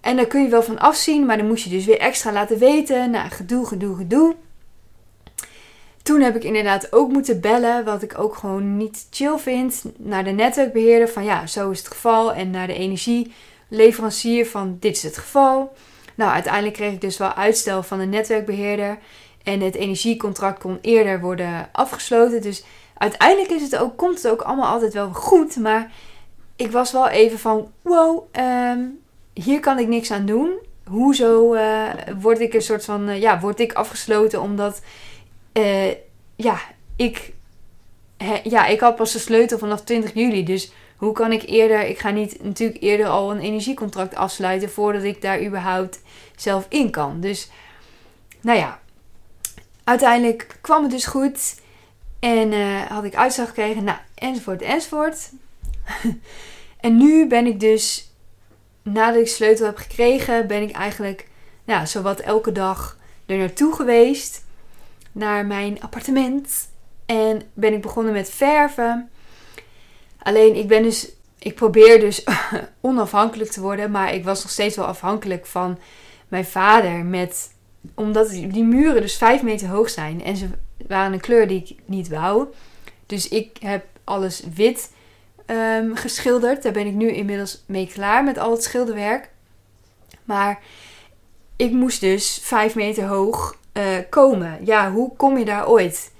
[0.00, 2.58] En daar kun je wel van afzien, maar dan moest je dus weer extra laten
[2.58, 3.10] weten.
[3.10, 4.34] Nou, gedoe, gedoe, gedoe.
[6.02, 10.24] Toen heb ik inderdaad ook moeten bellen, wat ik ook gewoon niet chill vind, naar
[10.24, 12.32] de netwerkbeheerder van ja, zo is het geval.
[12.32, 15.72] En naar de energieleverancier van dit is het geval.
[16.14, 18.98] Nou, uiteindelijk kreeg ik dus wel uitstel van de netwerkbeheerder.
[19.42, 22.42] En het energiecontract kon eerder worden afgesloten.
[22.42, 22.64] Dus
[22.96, 25.56] uiteindelijk is het ook, komt het ook allemaal altijd wel goed.
[25.56, 25.92] Maar
[26.56, 28.80] ik was wel even van: wow, ehm,
[29.32, 30.52] hier kan ik niks aan doen.
[30.84, 31.88] Hoezo uh,
[32.20, 34.80] word ik een soort van, uh, ja, word ik afgesloten omdat,
[35.52, 35.90] uh,
[36.36, 36.60] ja,
[36.96, 37.32] ik,
[38.44, 40.44] ja, ik had pas de sleutel vanaf 20 juli.
[40.44, 45.02] Dus hoe kan ik eerder, ik ga niet natuurlijk eerder al een energiecontract afsluiten voordat
[45.02, 46.00] ik daar überhaupt
[46.36, 47.20] zelf in kan.
[47.20, 47.50] Dus,
[48.40, 48.80] nou ja,
[49.84, 51.60] uiteindelijk kwam het dus goed.
[52.20, 52.52] En
[52.88, 55.30] had ik uitslag gekregen, nou, enzovoort, enzovoort.
[56.80, 58.10] en nu ben ik dus
[58.82, 61.28] nadat ik sleutel heb gekregen, ben ik eigenlijk
[61.64, 64.39] ja, zowat elke dag er naartoe geweest.
[65.12, 66.68] Naar mijn appartement.
[67.06, 69.10] En ben ik begonnen met verven.
[70.18, 71.08] Alleen ik ben dus.
[71.38, 72.24] Ik probeer dus
[72.80, 73.90] onafhankelijk te worden.
[73.90, 75.78] Maar ik was nog steeds wel afhankelijk van
[76.28, 77.04] mijn vader.
[77.04, 77.54] Met,
[77.94, 80.24] omdat die muren dus 5 meter hoog zijn.
[80.24, 80.48] En ze
[80.86, 82.46] waren een kleur die ik niet wou.
[83.06, 84.90] Dus ik heb alles wit
[85.46, 86.62] um, geschilderd.
[86.62, 89.30] Daar ben ik nu inmiddels mee klaar met al het schilderwerk.
[90.24, 90.62] Maar
[91.56, 94.58] ik moest dus vijf meter hoog uh, komen.
[94.64, 96.12] Ja, hoe kom je daar ooit?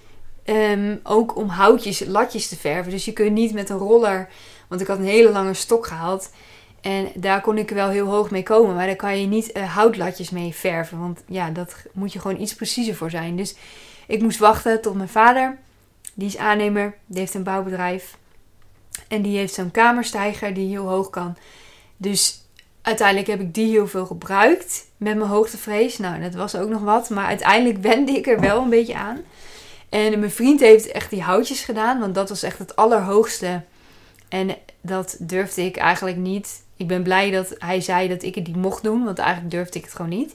[0.44, 2.90] Um, ook om houtjes, latjes te verven.
[2.90, 4.28] Dus je kunt niet met een roller.
[4.68, 6.30] Want ik had een hele lange stok gehaald.
[6.80, 8.74] En daar kon ik wel heel hoog mee komen.
[8.74, 10.98] Maar daar kan je niet uh, houtlatjes mee verven.
[10.98, 13.36] Want ja, dat moet je gewoon iets preciezer voor zijn.
[13.36, 13.54] Dus
[14.06, 15.58] ik moest wachten tot mijn vader.
[16.14, 16.94] Die is aannemer.
[17.06, 18.16] Die heeft een bouwbedrijf.
[19.08, 21.36] En die heeft zo'n kamerstijger die heel hoog kan.
[21.96, 22.44] Dus
[22.82, 25.98] uiteindelijk heb ik die heel veel gebruikt met mijn hoogtevrees.
[25.98, 27.10] Nou, dat was ook nog wat.
[27.10, 29.20] Maar uiteindelijk wende ik er wel een beetje aan.
[29.88, 32.00] En mijn vriend heeft echt die houtjes gedaan.
[32.00, 33.62] Want dat was echt het allerhoogste.
[34.28, 36.62] En dat durfde ik eigenlijk niet.
[36.76, 39.04] Ik ben blij dat hij zei dat ik het niet mocht doen.
[39.04, 40.34] Want eigenlijk durfde ik het gewoon niet.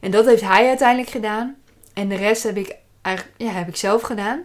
[0.00, 1.56] En dat heeft hij uiteindelijk gedaan.
[1.94, 2.76] En de rest heb ik,
[3.36, 4.42] ja, heb ik zelf gedaan.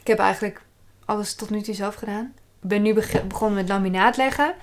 [0.00, 0.62] Ik heb eigenlijk
[1.04, 2.94] alles tot nu toe zelf gedaan ben nu
[3.28, 4.54] begonnen met laminaat leggen.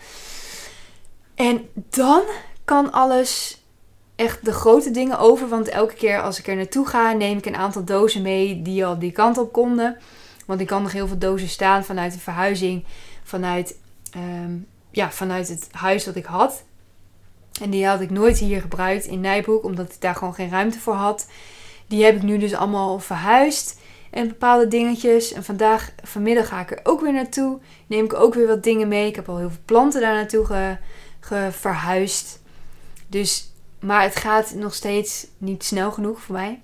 [1.40, 2.22] En dan
[2.66, 3.62] kan alles
[4.16, 5.48] echt de grote dingen over.
[5.48, 8.86] Want elke keer als ik er naartoe ga, neem ik een aantal dozen mee die
[8.86, 9.98] al die kant op konden.
[10.46, 12.84] Want ik kan nog heel veel dozen staan vanuit de verhuizing,
[13.24, 13.78] vanuit,
[14.12, 14.52] ehm,
[14.92, 16.64] ja, vanuit het huis dat ik had.
[17.62, 20.80] En die had ik nooit hier gebruikt in Nijbroek, omdat ik daar gewoon geen ruimte
[20.80, 21.28] voor had.
[21.88, 23.80] Die heb ik nu dus allemaal verhuisd
[24.12, 25.34] en bepaalde dingetjes.
[25.34, 27.60] En vandaag, vanmiddag ga ik er ook weer naartoe.
[27.88, 29.08] Neem ik ook weer wat dingen mee.
[29.08, 30.78] Ik heb al heel veel planten daar naartoe ge,
[31.52, 32.42] verhuisd.
[33.08, 36.60] Dus, maar het gaat nog steeds niet snel genoeg voor mij.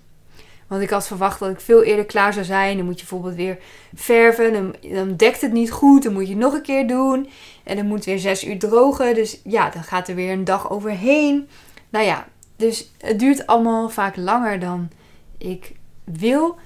[0.67, 2.78] Want ik had verwacht dat ik veel eerder klaar zou zijn.
[2.78, 3.58] Dan moet je bijvoorbeeld weer
[3.93, 4.75] verven.
[4.82, 6.04] Dan, dekt het niet goed.
[6.04, 7.30] Dan moet je het nog een keer doen.
[7.63, 9.15] En dan moet weer zes uur drogen.
[9.15, 11.47] Dus ja, dan gaat er weer een dag overheen.
[11.89, 14.89] Nou ja, dus het duurt allemaal vaak langer dan
[15.38, 16.58] ik wil.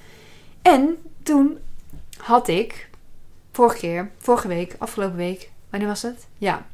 [0.61, 1.57] En toen
[2.17, 2.89] had ik
[3.51, 6.27] vorige keer, vorige week, afgelopen week, wanneer was het?
[6.37, 6.67] Ja,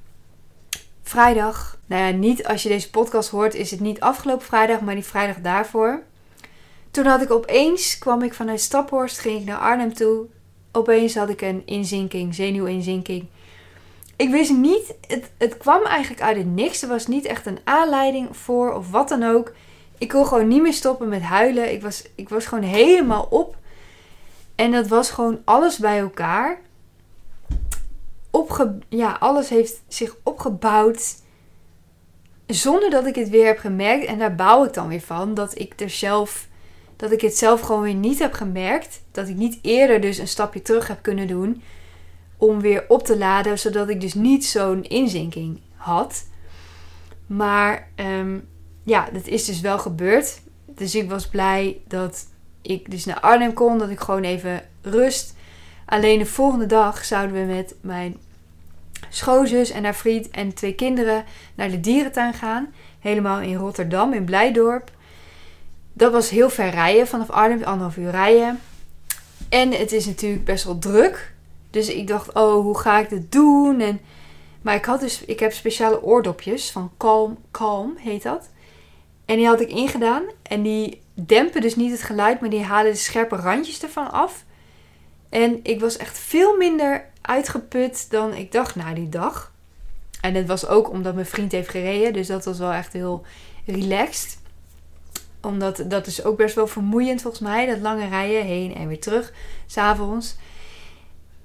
[1.08, 1.78] vrijdag.
[1.86, 5.04] Nou ja, niet als je deze podcast hoort, is het niet afgelopen vrijdag, maar die
[5.04, 6.04] vrijdag daarvoor.
[6.92, 10.26] Toen had ik opeens, kwam ik vanuit Staphorst, ging ik naar Arnhem toe.
[10.72, 13.26] Opeens had ik een inzinking, zenuwinzinking.
[14.16, 16.82] Ik wist niet, het, het kwam eigenlijk uit het niks.
[16.82, 19.54] Er was niet echt een aanleiding voor of wat dan ook.
[19.98, 21.72] Ik kon gewoon niet meer stoppen met huilen.
[21.72, 23.56] Ik was, ik was gewoon helemaal op.
[24.56, 26.60] En dat was gewoon alles bij elkaar.
[28.90, 31.16] Ja, alles heeft zich opgebouwd
[32.48, 34.06] zonder dat ik het weer heb gemerkt.
[34.06, 35.34] En daar bouw ik dan weer van.
[35.34, 36.48] Dat ik er zelf,
[36.96, 39.02] dat ik het zelf gewoon weer niet heb gemerkt.
[39.12, 41.62] Dat ik niet eerder dus een stapje terug heb kunnen doen.
[42.38, 43.60] Om weer op te laden.
[43.60, 46.26] Zodat ik dus niet zo'n inzinking had.
[47.28, 48.40] Maar ehm,
[48.84, 50.42] ja, dat is dus wel gebeurd.
[50.66, 52.28] Dus ik was blij dat
[52.62, 53.78] ik dus naar Arnhem kon.
[53.78, 55.36] Dat ik gewoon even rust.
[55.86, 58.18] Alleen de volgende dag zouden we met mijn
[59.10, 61.24] schoonzus en haar vriend en twee kinderen
[61.56, 62.74] naar de dierentuin gaan.
[63.00, 64.92] Helemaal in Rotterdam, in Blijdorp.
[65.94, 68.60] Dat was heel ver rijden vanaf Arnhem, anderhalf uur rijden.
[69.50, 71.34] En het is natuurlijk best wel druk.
[71.70, 73.80] Dus ik dacht, oh, hoe ga ik dit doen?
[73.80, 74.00] En,
[74.62, 78.50] maar ik had dus, ik heb speciale oordopjes van Calm, Calm heet dat.
[79.26, 80.24] En die had ik ingedaan.
[80.42, 84.45] En die dempen dus niet het geluid, maar die halen de scherpe randjes ervan af.
[85.30, 89.54] En ik was echt veel minder uitgeput dan ik dacht na die dag.
[90.22, 92.14] En het was ook omdat mijn vriend heeft gereden.
[92.14, 93.26] Dus dat was wel echt heel
[93.66, 94.38] relaxed.
[95.42, 97.66] Omdat dat is ook best wel vermoeiend volgens mij.
[97.66, 99.34] Dat lange rijden heen en weer terug.
[99.66, 100.36] S'avonds.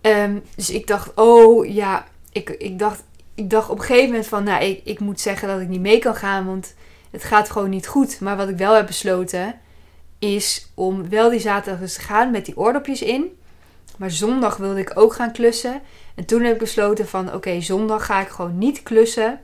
[0.03, 2.07] Um, dus ik dacht, oh ja.
[2.33, 3.03] Ik, ik, dacht,
[3.35, 5.81] ik dacht op een gegeven moment van, nou, ik, ik moet zeggen dat ik niet
[5.81, 6.47] mee kan gaan.
[6.47, 6.75] Want
[7.11, 8.21] het gaat gewoon niet goed.
[8.21, 9.61] Maar wat ik wel heb besloten
[10.19, 13.39] is om wel die zaterdag eens te gaan met die oordopjes in.
[14.01, 15.83] Maar zondag wilde ik ook gaan klussen.
[16.15, 19.41] En toen heb ik besloten van oké, zondag ga ik gewoon niet klussen.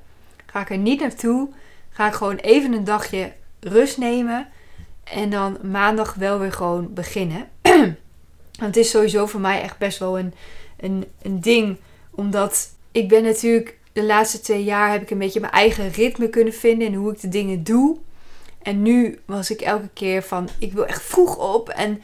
[0.47, 1.49] Ga ik er niet naartoe.
[1.91, 4.49] Ga ik gewoon even een dagje rust nemen.
[5.05, 7.49] En dan maandag wel weer gewoon beginnen.
[8.59, 10.35] Want het is sowieso voor mij echt best wel een,
[10.77, 11.77] een, een ding.
[12.11, 16.29] Omdat ik ben natuurlijk de laatste twee jaar heb ik een beetje mijn eigen ritme
[16.29, 16.87] kunnen vinden.
[16.89, 17.97] En hoe ik de dingen doe.
[18.63, 21.69] En nu was ik elke keer van ik wil echt vroeg op.
[21.69, 22.03] En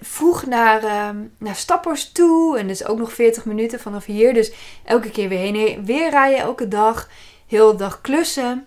[0.00, 2.58] vroeg naar, uh, naar Stappers toe.
[2.58, 4.34] En dus ook nog 40 minuten vanaf hier.
[4.34, 4.52] Dus
[4.84, 7.08] elke keer weer heen en weer rijden, elke dag.
[7.46, 8.66] Heel de dag klussen.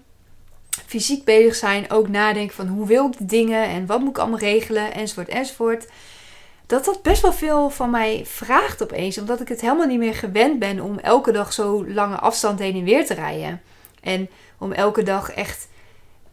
[0.86, 1.92] Fysiek bezig zijn.
[1.92, 4.94] Ook nadenken van hoe wil ik de dingen en wat moet ik allemaal regelen.
[4.94, 5.88] Enzovoort, enzovoort.
[6.66, 9.18] Dat dat best wel veel van mij vraagt opeens.
[9.18, 12.76] Omdat ik het helemaal niet meer gewend ben om elke dag zo lange afstand heen
[12.76, 13.62] en weer te rijden.
[14.02, 15.70] En om elke dag echt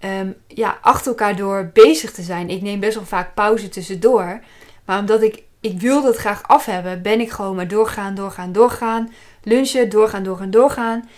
[0.04, 2.50] um, ja, achter elkaar door bezig te zijn.
[2.50, 4.40] Ik neem best wel vaak pauze tussendoor.
[4.88, 8.52] Maar omdat ik, ik wil dat graag af hebben, ben ik gewoon maar doorgaan, doorgaan,
[8.52, 9.12] doorgaan.
[9.42, 11.08] Lunchen, doorgaan, doorgaan, doorgaan.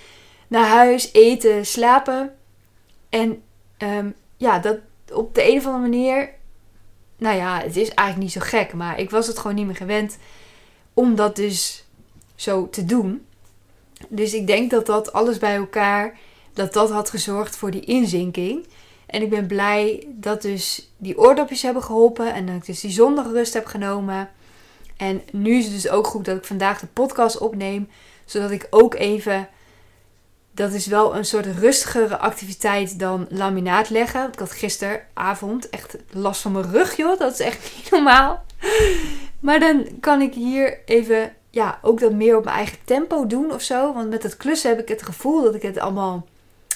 [0.49, 2.35] Naar huis, eten, slapen.
[3.09, 3.43] En
[3.79, 4.79] um, ja, dat
[5.13, 6.31] op de een of andere manier.
[7.17, 8.73] Nou ja, het is eigenlijk niet zo gek.
[8.73, 10.19] Maar ik was het gewoon niet meer gewend
[10.95, 11.85] om dat dus
[12.35, 13.27] zo te doen.
[14.09, 16.19] Dus ik denk dat dat alles bij elkaar
[16.53, 18.67] dat dat had gezorgd voor die inzinking.
[19.11, 22.91] En ik ben blij dat dus die oordopjes hebben geholpen en dat ik dus die
[22.91, 24.31] zondagrust heb genomen.
[24.97, 27.89] En nu is het dus ook goed dat ik vandaag de podcast opneem,
[28.25, 29.49] zodat ik ook even.
[30.53, 34.29] Dat is wel een soort rustigere activiteit dan laminaat leggen.
[34.33, 37.19] Ik had gisteravond echt last van mijn rug, joh.
[37.19, 38.45] Dat is echt niet normaal.
[39.41, 43.53] Maar dan kan ik hier even, ja, ook dat meer op mijn eigen tempo doen
[43.53, 43.93] of zo.
[43.95, 46.27] Want met het klussen heb ik het gevoel dat ik het allemaal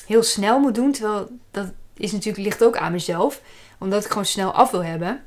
[0.07, 0.93] heel snel moet doen.
[0.93, 3.41] Terwijl dat is natuurlijk, ligt ook aan mezelf.
[3.79, 5.25] Omdat ik gewoon snel af wil hebben.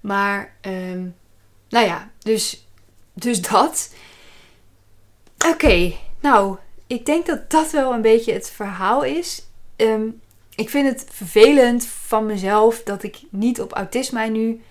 [0.00, 1.16] Maar, um,
[1.68, 2.66] nou ja, dus,
[3.12, 3.92] dus dat.
[5.48, 9.46] Oké, nou, ik denk dat dat wel een beetje het verhaal is.
[9.76, 10.20] Um,
[10.54, 14.62] ik vind het vervelend van mezelf dat ik niet op autisme nu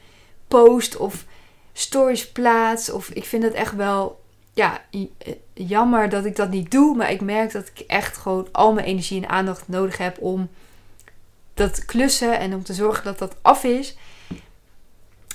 [0.47, 1.25] post of
[1.73, 2.89] stories plaats.
[2.89, 4.22] Of ik vind het echt wel
[4.53, 6.95] ja, eh, jammer dat ik dat niet doe.
[6.95, 10.49] Maar ik merk dat ik echt gewoon al mijn energie en aandacht nodig heb om
[11.53, 13.97] dat klussen en om te zorgen dat dat af is.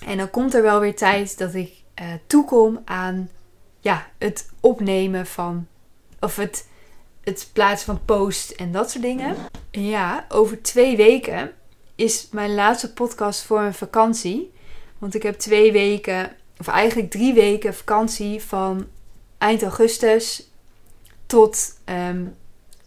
[0.06, 3.30] En dan komt er wel weer tijd dat ik uh, toekom aan
[3.80, 5.66] ja, het opnemen van.
[6.20, 6.68] Of het,
[7.24, 9.36] het plaatsen van post en dat soort dingen.
[9.70, 11.52] ja, over twee weken
[11.94, 14.52] is mijn laatste podcast voor een vakantie.
[14.98, 18.86] Want ik heb twee weken, of eigenlijk drie weken vakantie van
[19.38, 20.50] eind augustus
[21.26, 22.36] tot um,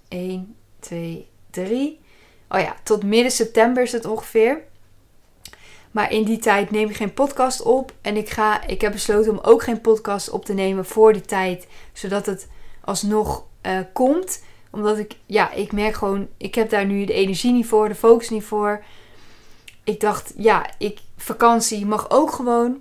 [0.08, 2.00] 1, 2, 3.
[2.50, 4.62] Oh ja, tot midden september is het ongeveer.
[5.92, 7.94] Maar in die tijd neem ik geen podcast op.
[8.02, 11.22] En ik, ga, ik heb besloten om ook geen podcast op te nemen voor die
[11.22, 11.68] tijd.
[11.94, 12.48] Zodat het
[12.82, 14.44] alsnog uh, komt.
[14.70, 17.96] Omdat ik, ja, ik merk gewoon, ik heb daar nu de energie niet voor, de
[17.96, 18.84] focus niet voor.
[19.84, 22.80] Ik dacht, ja, ik, vakantie mag ook gewoon.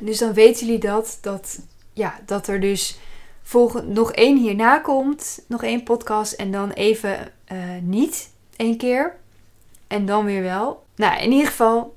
[0.00, 1.58] Dus dan weten jullie dat, dat
[1.92, 2.98] ja, dat er dus
[3.42, 5.44] volgend, nog één hierna komt.
[5.48, 6.32] Nog één podcast.
[6.32, 9.16] En dan even uh, niet één keer.
[9.86, 10.84] En dan weer wel.
[10.96, 11.96] Nou, in ieder geval.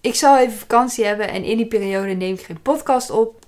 [0.00, 1.28] Ik zal even vakantie hebben.
[1.28, 3.46] En in die periode neem ik geen podcast op.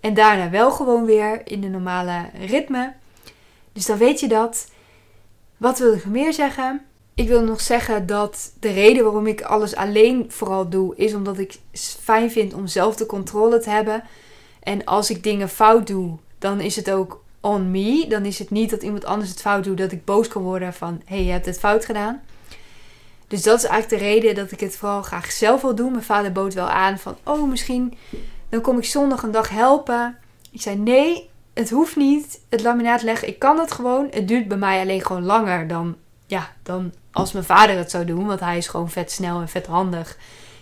[0.00, 2.92] En daarna wel gewoon weer in de normale ritme.
[3.72, 4.70] Dus dan weet je dat.
[5.56, 6.86] Wat wil ik meer zeggen?
[7.14, 11.38] Ik wil nog zeggen dat de reden waarom ik alles alleen vooral doe, is omdat
[11.38, 11.58] ik
[12.00, 14.04] fijn vind om zelf de controle te hebben.
[14.62, 18.06] En als ik dingen fout doe, dan is het ook on me.
[18.08, 20.74] Dan is het niet dat iemand anders het fout doet, dat ik boos kan worden
[20.74, 22.22] van hé, hey, je hebt het fout gedaan.
[23.28, 25.90] Dus dat is eigenlijk de reden dat ik het vooral graag zelf wil doen.
[25.90, 27.94] Mijn vader bood wel aan van, oh misschien
[28.52, 30.18] dan kom ik zondag een dag helpen.
[30.50, 32.40] Ik zei nee, het hoeft niet.
[32.48, 34.08] Het laminaat leggen, ik kan het gewoon.
[34.10, 35.96] Het duurt bij mij alleen gewoon langer dan,
[36.26, 38.26] ja, dan als mijn vader het zou doen.
[38.26, 40.18] Want hij is gewoon vet snel en vet handig.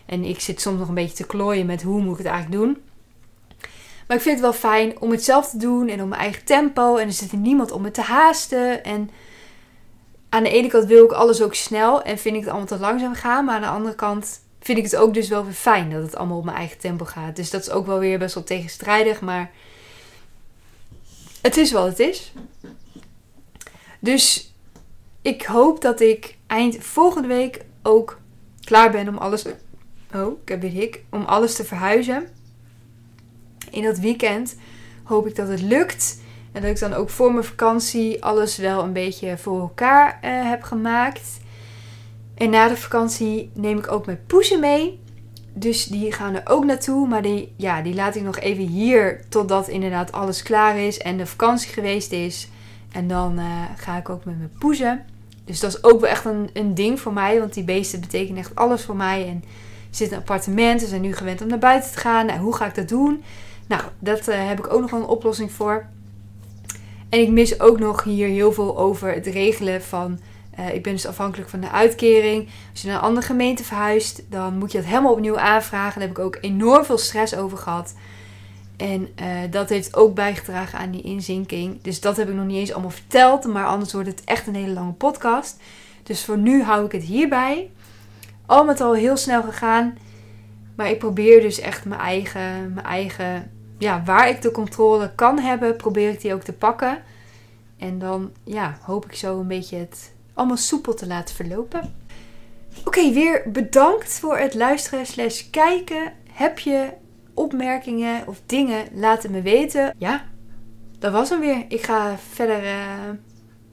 [0.07, 2.63] En ik zit soms nog een beetje te klooien met hoe moet ik het eigenlijk
[2.63, 2.79] doen.
[4.11, 6.45] Maar ik vind het wel fijn om het zelf te doen en op mijn eigen
[6.45, 6.97] tempo.
[6.97, 8.85] En er zit niemand om me te haasten.
[8.85, 9.11] En
[10.29, 12.79] aan de ene kant wil ik alles ook snel en vind ik het allemaal te
[12.79, 13.45] langzaam gaan.
[13.45, 16.17] Maar aan de andere kant vind ik het ook dus wel weer fijn dat het
[16.17, 17.37] allemaal op mijn eigen tempo gaat.
[17.37, 19.21] Dus dat is ook wel weer best wel tegenstrijdig.
[19.21, 19.51] Maar
[21.43, 22.33] het is wat het is.
[23.99, 24.55] Dus
[25.23, 28.21] ik hoop dat ik eind volgende week ook
[28.65, 29.45] klaar ben om alles.
[30.15, 31.05] Oh, ik heb weer hik.
[31.11, 32.39] Om alles te verhuizen.
[33.71, 34.57] In dat weekend
[35.03, 36.19] hoop ik dat het lukt.
[36.53, 40.49] En dat ik dan ook voor mijn vakantie alles wel een beetje voor elkaar uh,
[40.49, 41.41] heb gemaakt.
[42.35, 45.01] En na de vakantie neem ik ook mijn poezen mee.
[45.53, 47.09] Dus die gaan er ook naartoe.
[47.09, 51.17] Maar die, ja, die laat ik nog even hier totdat inderdaad alles klaar is en
[51.17, 52.49] de vakantie geweest is.
[52.93, 55.05] En dan uh, ga ik ook met mijn poezen.
[55.45, 57.39] Dus dat is ook wel echt een, een ding voor mij.
[57.39, 59.29] Want die beesten betekenen echt alles voor mij.
[59.29, 59.45] En
[59.91, 60.81] zitten in een appartement.
[60.81, 62.27] Ze zijn nu gewend om naar buiten te gaan.
[62.27, 63.23] Nou, hoe ga ik dat doen?
[63.71, 65.87] Nou, dat uh, heb ik ook nog een oplossing voor.
[67.09, 70.21] En ik mis ook nog hier heel veel over het regelen van.
[70.59, 72.49] Uh, ik ben dus afhankelijk van de uitkering.
[72.71, 75.99] Als je naar een andere gemeente verhuist, dan moet je dat helemaal opnieuw aanvragen.
[75.99, 77.95] Daar heb ik ook enorm veel stress over gehad.
[78.77, 81.83] En uh, dat heeft ook bijgedragen aan die inzinking.
[81.83, 83.45] Dus dat heb ik nog niet eens allemaal verteld.
[83.45, 85.61] Maar anders wordt het echt een hele lange podcast.
[86.03, 87.71] Dus voor nu hou ik het hierbij.
[88.47, 89.99] Al met al heel snel gegaan.
[90.77, 95.39] Maar ik probeer dus echt mijn eigen, mijn eigen ja, waar ik de controle kan
[95.39, 97.03] hebben, probeer ik die ook te pakken.
[97.79, 101.95] En dan ja, hoop ik zo een beetje het allemaal soepel te laten verlopen.
[102.85, 106.13] Oké, weer bedankt voor het luisteren slash kijken.
[106.33, 106.89] Heb je
[107.35, 109.95] opmerkingen of dingen, laat het me weten.
[109.99, 110.25] Ja,
[110.99, 111.65] dat was hem weer.
[111.69, 113.11] Ik ga verder, uh,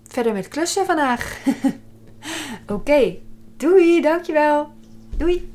[0.08, 1.40] verder met klussen vandaag.
[2.76, 3.18] Oké,
[3.58, 4.72] doei, dankjewel.
[5.18, 5.52] Doei.